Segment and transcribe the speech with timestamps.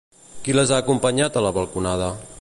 [0.47, 2.13] Qui les ha acompanyat a la balconada?